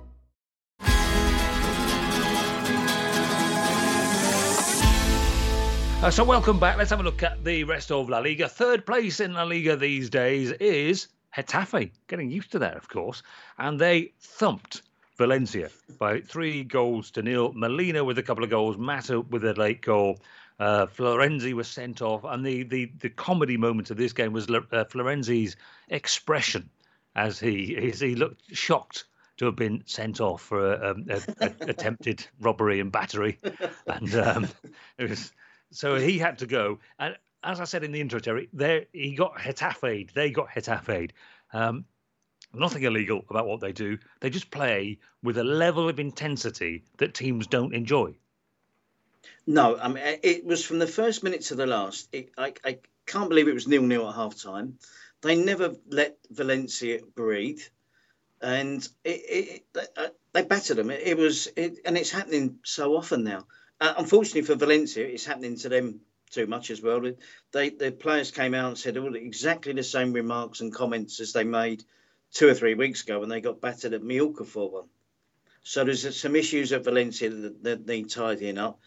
[6.02, 6.78] Uh, so, welcome back.
[6.78, 8.48] Let's have a look at the rest of La Liga.
[8.48, 11.92] Third place in La Liga these days is Getafe.
[12.08, 13.22] Getting used to that, of course.
[13.58, 14.84] And they thumped
[15.18, 17.52] Valencia by three goals to nil.
[17.54, 20.20] Molina with a couple of goals, Mata with a late goal.
[20.58, 24.50] Uh, Florenzi was sent off, and the, the, the comedy moment of this game was
[24.50, 25.58] uh, Florenzi's
[25.90, 26.70] expression
[27.16, 29.04] as he as he looked shocked
[29.40, 33.40] to have been sent off for a, a, a, attempted robbery and battery,
[33.88, 34.48] and um,
[34.98, 35.32] it was
[35.72, 36.80] so he had to go.
[37.00, 40.12] And as I said in the intro, Terry, there he got Getafe.
[40.12, 41.12] They got Getafe.
[41.54, 41.86] Um,
[42.54, 43.98] nothing illegal about what they do.
[44.20, 48.16] They just play with a level of intensity that teams don't enjoy.
[49.48, 52.10] No, I mean it was from the first minute to the last.
[52.12, 54.80] It, I, I can't believe it was nil nil at half time.
[55.22, 57.62] They never let Valencia breathe,
[58.42, 60.92] and it, it, uh, they battered them.
[60.92, 63.46] It, was, and it's happening so often now.
[63.82, 67.02] Uh, unfortunately for Valencia, it's happening to them too much as well.
[67.52, 71.34] They the players came out and said all exactly the same remarks and comments as
[71.34, 71.84] they made
[72.32, 74.90] two or three weeks ago when they got battered at Mallorca for one.
[75.64, 78.80] So there's some issues at Valencia that, that need tidying up.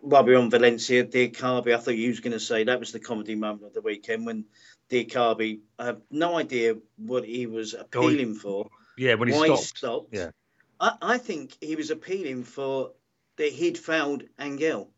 [0.00, 3.00] While we're on Valencia, Diakhaby, I thought you was going to say that was the
[3.00, 4.44] comedy moment of the weekend when
[4.90, 8.68] Diakhaby, I have no idea what he was appealing for.
[9.00, 9.60] Yeah, when he why stopped.
[9.60, 10.08] He stopped.
[10.12, 10.30] Yeah.
[10.78, 12.92] I, I think he was appealing for
[13.36, 14.90] that he'd fouled Angel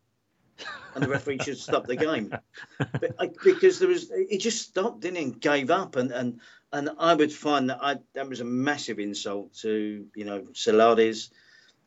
[0.94, 2.34] and the referee should stop the game.
[2.78, 5.22] But, because there was, he just stopped, didn't he?
[5.22, 6.40] And gave up, and and
[6.72, 11.30] and I would find that I that was a massive insult to you know Celades,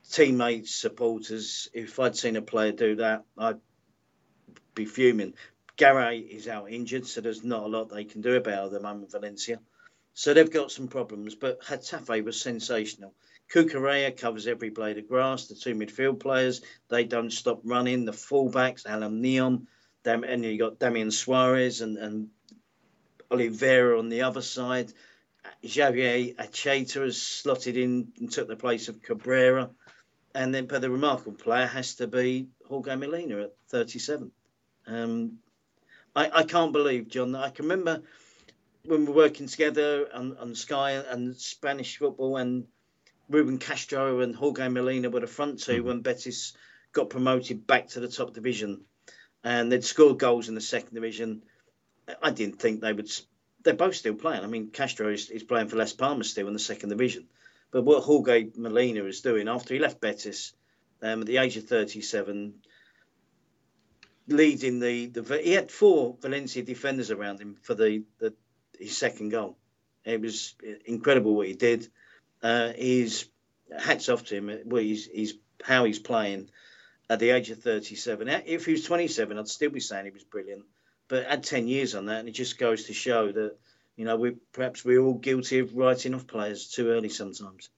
[0.09, 1.67] teammates, supporters.
[1.73, 3.59] If I'd seen a player do that, I'd
[4.73, 5.33] be fuming.
[5.77, 8.71] Garay is out injured, so there's not a lot they can do about it at
[8.71, 9.59] the moment, Valencia.
[10.17, 13.13] So they've got some problems, but Getafe was sensational.
[13.53, 15.47] Cucurella covers every blade of grass.
[15.47, 18.05] The two midfield players, they don't stop running.
[18.05, 19.67] The fullbacks, Allan Nyom,
[20.05, 22.29] and you got Damian Suarez and, and
[23.29, 24.93] Olivera on the other side.
[25.65, 29.69] Xabier Etxeita has slotted in and took the place of Cabrera.
[30.33, 34.31] And then, but the remarkable player has to be Jorge Molina at 37.
[34.87, 35.39] Um,
[36.15, 38.01] I, I can't believe, Jon, I can remember
[38.87, 42.65] when we're working together on, on Sky and Spanish football and
[43.29, 45.87] Ruben Castro and Jorge Molina were the front 2 mm-hmm.
[45.87, 46.53] when Betis
[46.91, 48.81] got promoted back to the top division,
[49.43, 51.43] and they'd scored goals in the second division.
[52.21, 53.11] I didn't think they would.
[53.63, 54.43] They're both still playing.
[54.43, 57.27] I mean, Castro is, is playing for Las Palmas still in the second division,
[57.71, 60.53] but what Jorge Molina is doing after he left Betis,
[61.01, 62.53] um, at the age of 37,
[64.27, 68.33] leading the, the he had four Valencia defenders around him for the, the
[68.79, 69.57] his second goal.
[70.03, 71.89] It was incredible what he did
[72.45, 73.25] uh, he's
[73.77, 74.59] hats off to him.
[74.65, 75.33] Well, he's, he's
[75.63, 76.49] how he's playing
[77.09, 78.27] at the age of 37.
[78.45, 80.63] If he was 27, I'd still be saying he was brilliant.
[81.07, 83.57] But add 10 years on that, and it just goes to show that
[83.95, 87.69] you know we perhaps we're all guilty of writing off players too early sometimes.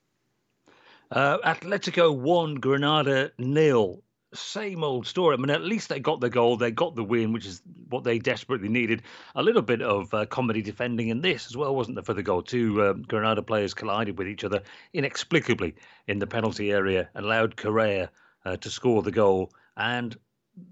[1.10, 4.02] Uh, Atletico won, Granada nil
[4.34, 5.34] same old story.
[5.34, 8.04] I mean, at least they got the goal, they got the win, which is what
[8.04, 9.02] they desperately needed.
[9.34, 12.22] A little bit of uh, comedy defending in this as well, wasn't there, for the
[12.22, 12.42] goal?
[12.42, 14.62] Two um, Granada players collided with each other
[14.92, 15.74] inexplicably
[16.06, 18.10] in the penalty area, and allowed Correa
[18.44, 20.16] uh, to score the goal, and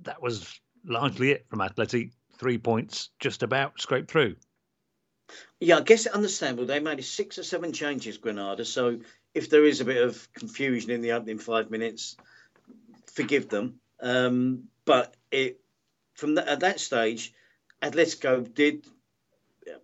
[0.03, 2.13] that was largely it from Atleti.
[2.39, 4.37] Three points, just about scraped through.
[5.59, 6.67] Yeah, I guess understandable.
[6.67, 8.65] They made six or seven changes, Granada.
[8.65, 9.01] So
[9.35, 12.17] if there is a bit of confusion in the opening five minutes,
[13.17, 13.81] forgive them.
[14.01, 15.61] Um, but it
[16.15, 17.33] from that, at that stage,
[17.83, 18.87] Atletico did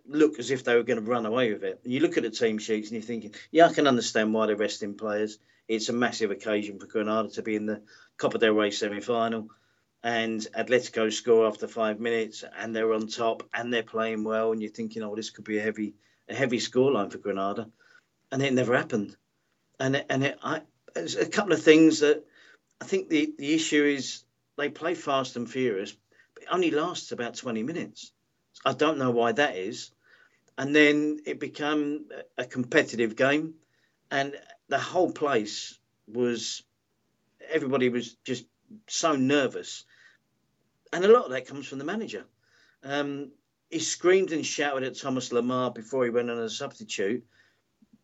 [0.07, 1.81] look as if they were going to run away with it.
[1.83, 4.55] You look at the team sheets and you're thinking, yeah, I can understand why they're
[4.55, 5.39] resting players.
[5.67, 7.81] It's a massive occasion for Granada to be in the
[8.17, 9.49] Copa del Rey semi-final,
[10.03, 14.61] and Atletico score after five minutes, and they're on top, and they're playing well, and
[14.61, 15.95] you're thinking, oh, this could be a heavy,
[16.29, 17.69] a heavy scoreline for Granada,
[18.31, 19.15] and it never happened.
[19.79, 20.61] And it, and it, I,
[20.95, 22.23] a couple of things that
[22.83, 24.25] I think the, the issue is
[24.57, 25.95] they play fast and furious,
[26.33, 28.11] but it only lasts about 20 minutes.
[28.65, 29.91] I don't know why that is.
[30.57, 33.53] And then it became a competitive game,
[34.11, 34.35] and
[34.67, 36.61] the whole place was
[37.49, 38.43] everybody was just
[38.89, 39.85] so nervous,
[40.91, 42.25] and a lot of that comes from the manager.
[42.83, 43.31] Um,
[43.69, 47.23] he screamed and shouted at Thomas Lemar before he went on as a substitute.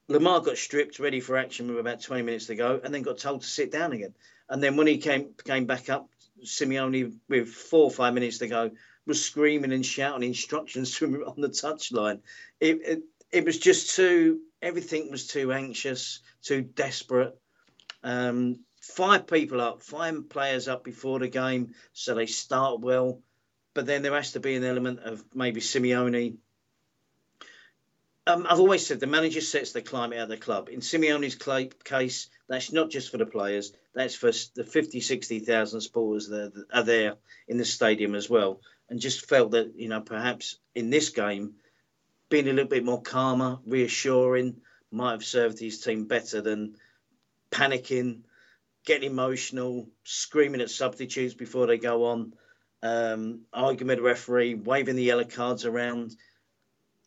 [0.08, 3.18] Lamar got stripped, ready for action with about 20 minutes to go, and then got
[3.18, 4.14] told to sit down again.
[4.50, 6.10] And then when he came came back up,
[6.44, 8.72] Simeone, with four or five minutes to go,
[9.06, 12.22] was screaming and shouting instructions to him on the touchline.
[12.60, 17.38] It, it, it was just too, everything was too anxious, too desperate.
[18.04, 23.22] Um, five people up, five players up before the game, so they start well.
[23.74, 26.38] But then there has to be an element of maybe Simeone.
[28.26, 30.70] Um, I've always said the manager sets the climate of the club.
[30.70, 31.36] In Simeone's
[31.84, 36.84] case, that's not just for the players, that's for the 50, 60,000 supporters that are
[36.84, 37.16] there
[37.48, 38.60] in the stadium as well.
[38.90, 41.54] And just felt that, you know, perhaps in this game,
[42.30, 44.58] being a little bit more calmer, reassuring,
[44.92, 46.76] might have served his team better than
[47.52, 48.22] panicking,
[48.84, 52.34] getting emotional, screaming at substitutes before they go on,
[52.82, 56.16] um, arguing with the referee, waving the yellow cards around.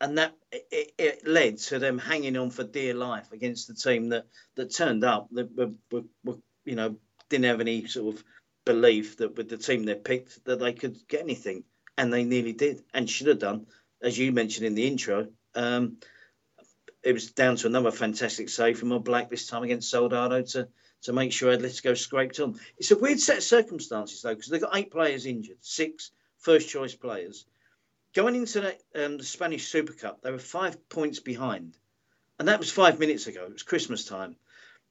[0.02, 4.10] And that it, it, led to them hanging on for dear life against the team
[4.10, 6.96] that, that turned up, that were, were, were, you know,
[7.30, 8.24] didn't have any sort of
[8.66, 11.64] belief that with the team they picked that they could get anything.
[11.96, 13.66] And they nearly did and should have done
[14.02, 15.98] as you mentioned in the intro, um,
[17.02, 20.68] it was down to another fantastic save from Oblak this time against Soldado to
[21.02, 22.60] to make sure Atletico scraped on.
[22.78, 26.68] It's a weird set of circumstances though because they've got eight players injured, six first
[26.68, 27.44] choice players.
[28.14, 31.78] Going into the, um, the Spanish Super Cup, they were five points behind,
[32.38, 33.44] and that was five minutes ago.
[33.44, 34.36] It was Christmas time.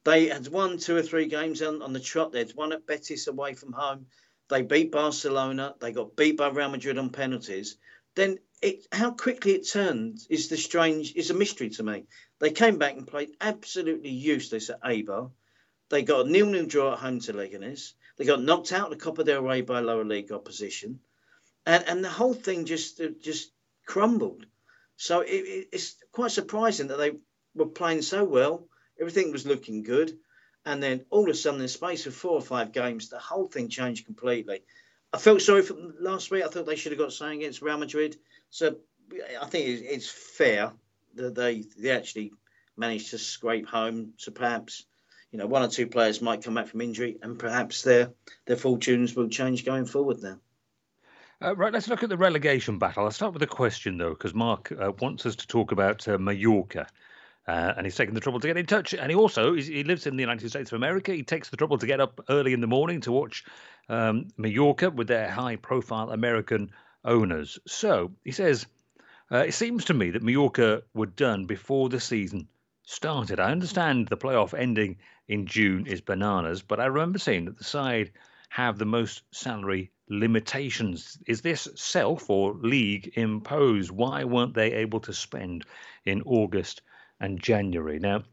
[0.04, 2.32] They had won two or three games on, on the trot.
[2.32, 4.06] They'd won at Betis away from home.
[4.48, 5.74] They beat Barcelona.
[5.78, 7.76] They got beat by Real Madrid on penalties.
[8.16, 12.06] Then it how quickly it turned is the strange is a mystery to me.
[12.40, 15.30] They came back and played absolutely useless at Eibar.
[15.90, 17.92] They got a nil-nil draw at home to Leganes.
[18.16, 21.00] They got knocked out of the Copa del Rey by lower league opposition,
[21.66, 23.50] and and the whole thing just uh, just
[23.86, 24.46] crumbled.
[24.96, 27.12] So it, it, it's quite surprising that they
[27.54, 28.66] were playing so well.
[29.00, 30.16] Everything was looking good,
[30.64, 33.18] and then all of a sudden, in the space of four or five games, the
[33.18, 34.62] whole thing changed completely.
[35.12, 36.44] I felt sorry for them last week.
[36.44, 38.16] I thought they should have got something against Real Madrid.
[38.50, 38.76] So
[39.40, 40.72] I think it's fair
[41.14, 42.32] that they they actually
[42.76, 44.14] managed to scrape home.
[44.16, 44.84] So perhaps
[45.30, 48.12] you know one or two players might come back from injury, and perhaps their
[48.46, 50.38] their fortunes will change going forward now.
[51.42, 53.04] Uh, right, let's look at the relegation battle.
[53.04, 56.16] I'll start with a question though, because Mark uh, wants us to talk about uh,
[56.16, 56.86] Mallorca.
[57.48, 58.94] Uh, and he's taken the trouble to get in touch.
[58.94, 61.12] And he also he lives in the United States of America.
[61.12, 63.44] He takes the trouble to get up early in the morning to watch
[63.88, 66.70] um, Mallorca with their high-profile American
[67.04, 67.58] owners.
[67.66, 68.66] So he says,
[69.32, 72.46] uh, it seems to me that Mallorca were done before the season
[72.84, 73.40] started.
[73.40, 77.64] I understand the playoff ending in June is bananas, but I remember seeing that the
[77.64, 78.12] side
[78.52, 81.16] have the most salary limitations.
[81.26, 83.90] Is this self or league imposed?
[83.90, 85.64] Why weren't they able to spend
[86.04, 86.82] in August
[87.18, 87.98] and January?
[87.98, 88.24] Now,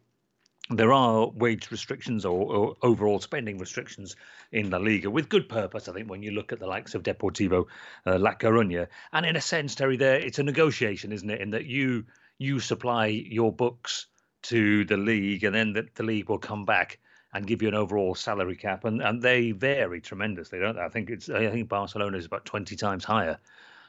[0.70, 4.18] there are wage restrictions or, or, overall spending restrictions
[4.52, 5.88] in La Liga with good purpose.
[5.88, 7.68] I think when you look at the likes of Deportivo
[8.06, 11.40] uh, La Coruña, and in a sense, Terry, there it's a negotiation, isn't it?
[11.40, 12.04] In that you
[12.38, 14.08] you supply your books
[14.42, 17.00] to the league, and then the, the league will come back
[17.34, 20.82] and give you an overall salary cap, and, and they vary tremendously, don't they?
[20.82, 23.38] I think it's I think Barcelona is about twenty times higher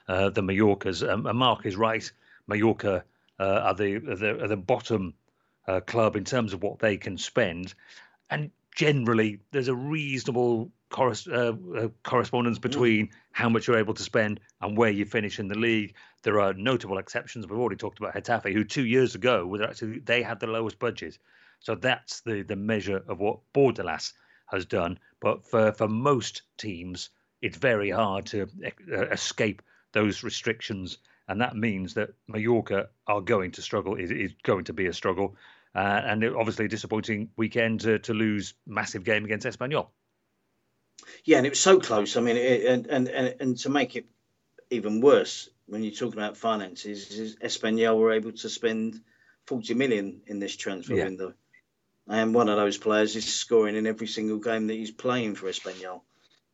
[0.08, 1.02] uh, than Mallorca's.
[1.02, 2.10] Um, and Mark is right.
[2.46, 3.04] Mallorca
[3.38, 5.14] uh, are the are the, are the bottom
[5.66, 7.74] uh, club in terms of what they can spend.
[8.28, 12.62] And generally, there's a reasonable uh, uh, correspondence mm.
[12.62, 13.10] between mm.
[13.32, 15.94] how much you're able to spend and where you finish in the league.
[16.22, 17.46] There are notable exceptions.
[17.46, 20.78] We've already talked about Getafe, who two years ago were actually they had the lowest
[20.78, 21.18] budget.
[21.60, 24.12] So that's the the measure of what Bordalas
[24.46, 24.98] has done.
[25.20, 28.48] But for for most teams, it's very hard to
[28.92, 30.98] uh, escape those restrictions
[31.30, 33.94] and that means that Mallorca are going to struggle.
[33.94, 35.36] Is is going to be a struggle,
[35.76, 39.86] uh, and obviously a disappointing weekend to, to lose massive game against Espanyol.
[41.24, 42.16] Yeah, and it was so close.
[42.16, 44.06] I mean, it, and, and and and to make it
[44.70, 49.00] even worse, when you're talking about finances, Espanyol were able to spend
[49.46, 51.04] 40 million in this transfer yeah.
[51.04, 51.34] window.
[52.10, 55.46] And one of those players is scoring in every single game that he's playing for
[55.46, 56.00] Espanyol.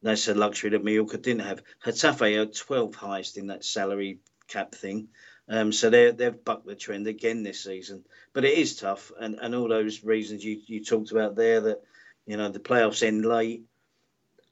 [0.02, 1.62] That's a luxury that Mallorca didn't have.
[1.82, 5.08] Getafe are 12th highest in that salary cap thing.
[5.48, 8.04] Um, so they they've bucked the trend again this season.
[8.34, 11.82] But it is tough, and, and all those reasons you, you talked about there that
[12.26, 13.64] you know the playoffs end late.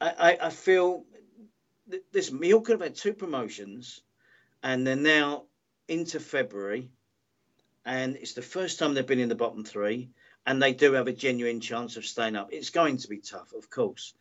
[0.01, 1.05] I, I, I feel
[2.13, 4.01] this Mallorca have had two promotions,
[4.63, 5.45] and they're now
[5.87, 6.89] into February,
[7.85, 10.09] and it's the first time they've been in the bottom three.
[10.47, 12.53] And they do have a genuine chance of staying up.
[12.53, 14.15] It's going to be tough, of course,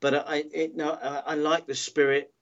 [0.00, 2.32] but I it, no, I, I like the spirit.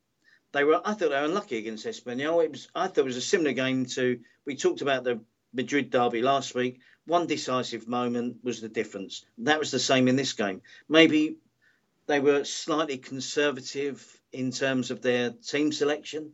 [0.53, 2.45] They were I thought they were unlucky against Espanyol.
[2.45, 5.20] It was I thought it was a similar game to we talked about the
[5.53, 6.80] Madrid derby last week.
[7.07, 9.24] One decisive moment was the difference.
[9.39, 10.62] That was the same in this game.
[10.89, 11.37] Maybe
[12.07, 16.33] they were slightly conservative in terms of their team selection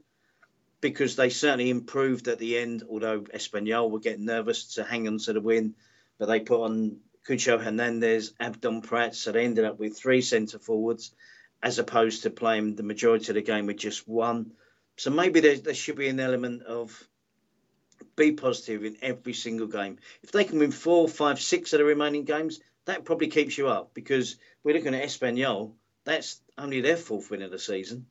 [0.81, 5.19] because they certainly improved at the end, although Espanyol were getting nervous to hang on
[5.19, 5.75] to the win
[6.19, 10.59] but they put on Cucho Hernandez, Abdon Prats, so they ended up with three centre
[10.59, 11.13] forwards
[11.63, 14.53] as opposed to playing the majority of the game with just one.
[14.97, 17.09] So maybe there, there should be an element of
[18.17, 19.99] be positive in every single game.
[20.23, 23.69] If they can win four, five, six of the remaining games, that probably keeps you
[23.69, 25.73] up because we're looking at Espanyol.
[26.05, 28.07] That's only their fourth win of the season.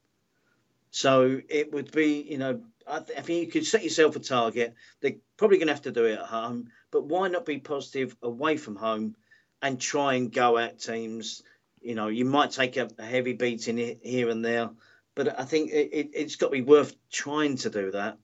[0.91, 4.19] So it would be, you know, I, th- I think you could set yourself a
[4.19, 4.75] target.
[5.01, 8.15] They're probably going to have to do it at home, but why not be positive
[8.21, 9.15] away from home
[9.61, 11.43] and try and go at teams?
[11.81, 14.69] You know, you might take a, a heavy beating here and there,
[15.15, 18.17] but I think it, it, it's got to be worth trying to do that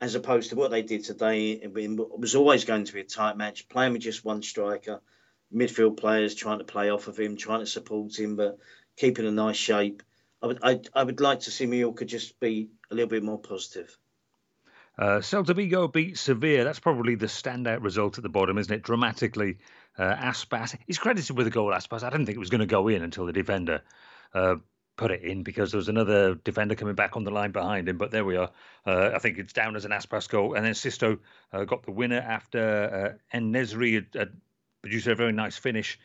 [0.00, 1.52] as opposed to what they did today.
[1.52, 5.00] It was always going to be a tight match, playing with just one striker,
[5.54, 8.58] midfield players trying to play off of him, trying to support him, but
[8.96, 10.02] keeping a nice shape.
[10.42, 13.38] I would, I, I would like to see Mallorca just be a little bit more
[13.38, 13.96] positive.
[14.96, 16.64] Uh, Celta Vigo beat Sevilla.
[16.64, 18.82] That's probably the standout result at the bottom, isn't it?
[18.82, 19.58] Dramatically,
[19.98, 20.76] uh, Aspas.
[20.86, 22.04] He's credited with a goal, Aspas.
[22.04, 23.82] I didn't think it was going to go in until the defender
[24.34, 24.56] uh,
[24.96, 27.98] put it in because there was another defender coming back on the line behind him.
[27.98, 28.50] But there we are.
[28.86, 30.54] Uh, I think it's down as an Aspas goal.
[30.54, 31.18] And then Sisto
[31.52, 34.32] uh, got the winner after uh, En-Nesyri had, had
[34.82, 35.98] produced a very nice finish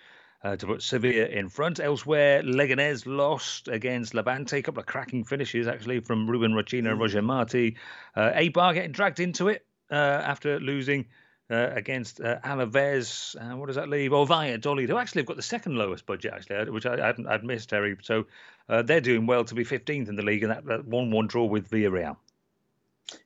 [0.44, 1.80] uh, to put Sevilla in front.
[1.80, 4.58] Elsewhere, Leganés lost against Levante.
[4.58, 7.02] A couple of cracking finishes, actually, from Ruben Rochina and mm.
[7.02, 7.78] Roger Marti.
[8.16, 11.06] Uh, Eibar getting dragged into it uh, after losing
[11.50, 13.36] uh, against uh, Alaves.
[13.36, 14.14] Uh, what does that leave?
[14.14, 17.44] Oh, Valladolid, who actually have got the second lowest budget, actually, which I, hadn't I'd
[17.44, 17.98] missed, Terry.
[18.02, 18.26] So
[18.70, 21.28] uh, they're doing well to be 15th in the league, and that, that 1 1
[21.28, 22.18] draw with Villarreal.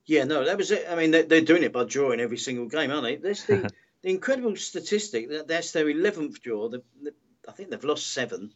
[0.05, 0.86] Yeah, no, that was it.
[0.89, 3.16] I mean, they're, they're doing it by drawing every single game, aren't they?
[3.18, 3.70] That's the
[4.03, 6.69] the incredible statistic that that's their eleventh draw.
[6.69, 7.13] The, the,
[7.47, 8.53] I think they've lost seven.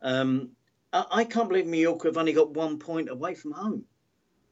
[0.00, 0.50] Um,
[0.92, 3.84] I, I, can't believe Mallorca have only got one point away from home.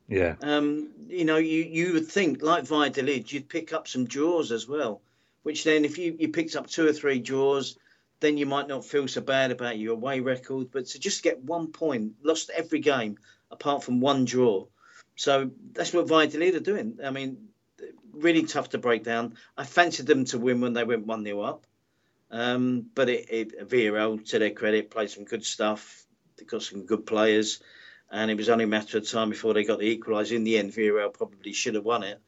[0.08, 0.34] Yeah.
[0.42, 4.68] Um, you know, you, you would think like Valladolid, you'd pick up some draws as
[4.68, 5.00] well.
[5.42, 7.78] Which then, if you, you picked up two or three draws,
[8.20, 10.68] then you might not feel so bad about your away record.
[10.72, 13.18] But to just get one point, lost every game
[13.50, 14.66] apart from one draw.
[15.16, 16.98] So that's what Valladolid are doing.
[17.04, 17.48] I mean,
[18.20, 19.36] really tough to break down.
[19.56, 21.66] I fancied them to win when they went 1 0 up.
[22.30, 26.04] Um, but it, it, Villarreal, to their credit, played some good stuff.
[26.36, 27.60] They got some good players.
[28.10, 30.32] And it was only a matter of time before they got the equaliser.
[30.32, 32.20] In the end, Villarreal probably should have won it.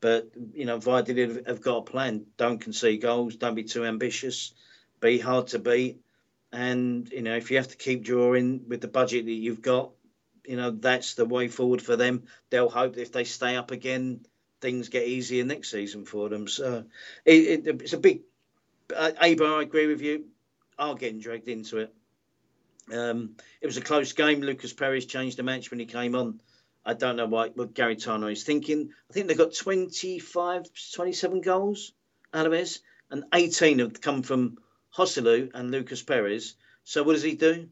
[0.00, 2.26] But, you know, Valladolid have got a plan.
[2.36, 3.36] Don't concede goals.
[3.36, 4.52] Don't be too ambitious.
[5.00, 6.00] Be hard to beat.
[6.52, 9.92] And, you know, if you have to keep drawing with the budget that you've got,
[10.46, 12.24] you know, that's the way forward for them.
[12.50, 14.26] They'll hope if they stay up again,
[14.64, 16.48] things get easier next season for them.
[16.48, 16.84] So
[17.26, 18.22] it, it, it's a big.
[18.94, 20.24] Uh, Eibar, I agree with you,
[20.78, 21.94] are getting dragged into it.
[22.90, 24.40] Um, it was a close game.
[24.40, 26.40] Lucas Perez changed the match when he came on.
[26.84, 28.90] I don't know what, Gary Garitano is thinking.
[29.10, 31.92] I think they've got 25, 27 goals,
[32.32, 34.58] Alaves, and 18 have come from
[34.96, 36.56] Joselu and Lucas Perez.
[36.84, 37.68] So what does he do?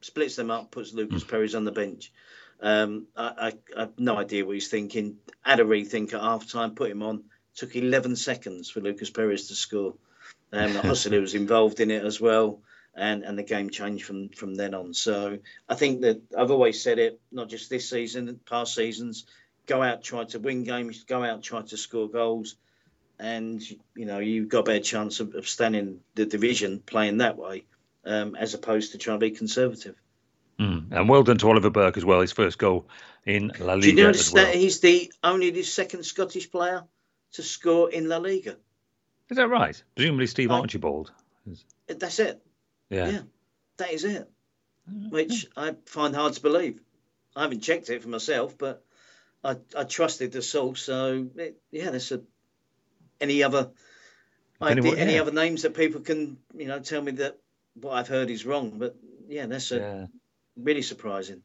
[0.00, 1.28] Splits them up, puts Lucas mm.
[1.28, 2.12] Perez on the bench.
[2.60, 5.18] Um, I, I, I, have no idea what he's thinking.
[5.42, 7.24] Had a rethink at half time, put him on.
[7.54, 9.94] Took 11 seconds for Lucas Perez to score.
[10.52, 12.60] Um, Joselu was involved in it as well,
[12.94, 14.94] and, and the game changed from, from then on.
[14.94, 15.38] So
[15.68, 19.26] I think that I've always said it, not just this season, past seasons.
[19.66, 21.04] Go out, try to win games.
[21.04, 22.54] Go out, try to score goals,
[23.18, 23.60] and
[23.94, 27.64] you know you've got a better chance of, of standing the division playing that way,
[28.04, 29.96] um, as opposed to trying to be conservative.
[30.58, 30.90] Mm.
[30.90, 32.88] And well done to Oliver Burke as well, his first goal
[33.26, 33.82] in La Liga.
[33.82, 34.46] Do you notice well.
[34.46, 36.84] that he's the only the second Scottish player
[37.32, 38.56] to score in La Liga?
[39.28, 39.80] Is that right?
[39.94, 41.12] Presumably Steve I, Archibald.
[41.88, 42.42] That's it.
[42.88, 43.08] Yeah.
[43.08, 43.20] Yeah,
[43.76, 44.30] that is it.
[45.10, 46.80] Which I find hard to believe.
[47.34, 48.84] I haven't checked it for myself, but
[49.44, 50.82] I, I trusted the source.
[50.82, 52.22] So it, yeah, there's a
[53.20, 53.70] any other
[54.62, 54.98] idea, yeah.
[54.98, 57.38] any other names that people can you know tell me that
[57.74, 58.78] what I've heard is wrong.
[58.78, 58.96] But
[59.28, 60.06] yeah, that's a yeah
[60.56, 61.42] really surprising.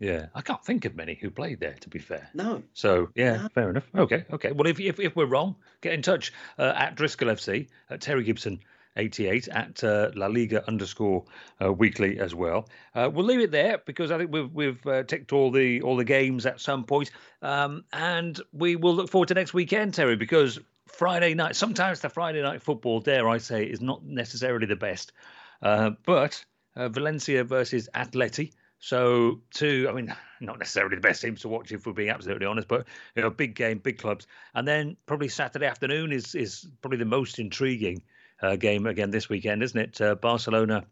[0.00, 1.76] Yeah, I can't think of many who played there.
[1.80, 2.62] To be fair, no.
[2.72, 3.48] So yeah, no.
[3.48, 3.88] fair enough.
[3.94, 4.52] Okay, okay.
[4.52, 8.24] Well, if if, if we're wrong, get in touch uh, at Driscoll FC at Terry
[8.24, 8.60] Gibson.
[8.96, 11.24] 88 at uh, La Liga underscore
[11.60, 12.68] uh, weekly as well.
[12.94, 15.96] Uh, we'll leave it there because I think we've we've uh, ticked all the all
[15.96, 17.10] the games at some point,
[17.42, 21.56] um, and we will look forward to next weekend, Terry, because Friday night.
[21.56, 25.12] Sometimes the Friday night football, dare I say, is not necessarily the best.
[25.60, 26.44] Uh, but
[26.76, 28.52] uh, Valencia versus Atleti.
[28.78, 32.46] So, two, I mean, not necessarily the best teams to watch if we're being absolutely
[32.46, 34.26] honest, but you know, big game, big clubs.
[34.54, 38.02] And then probably Saturday afternoon is is probably the most intriguing
[38.42, 40.00] uh, game again this weekend, isn't it?
[40.00, 40.84] Uh, Barcelona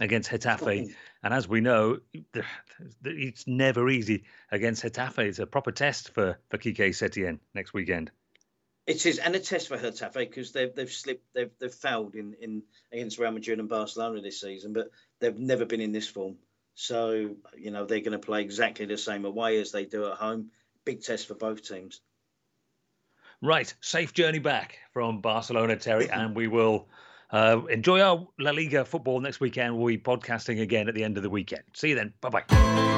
[0.00, 0.94] against Getafe.
[1.22, 1.98] And as we know,
[3.04, 5.18] it's never easy against Getafe.
[5.18, 8.10] It's a proper test for, for Quique Setien next weekend.
[8.88, 12.34] It is, and a test for Getafe because they've they've slipped, they've they've failed in,
[12.40, 16.36] in against Real Madrid and Barcelona this season, but they've never been in this form.
[16.74, 20.14] So you know they're going to play exactly the same away as they do at
[20.14, 20.52] home.
[20.86, 22.00] Big test for both teams.
[23.42, 26.88] Right, safe journey back from Barcelona, Terry, and we will
[27.30, 29.76] uh, enjoy our La Liga football next weekend.
[29.76, 31.64] We'll be podcasting again at the end of the weekend.
[31.74, 32.14] See you then.
[32.22, 32.97] Bye bye.